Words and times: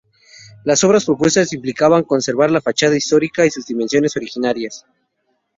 Las 0.63 0.83
obras 0.83 1.05
propuestas 1.05 1.53
implicaban 1.53 2.01
conservar 2.01 2.49
la 2.49 2.59
fachada 2.59 2.97
histórica 2.97 3.45
y 3.45 3.51
sus 3.51 3.67
dimensiones 3.67 4.15
originarias. 4.17 4.83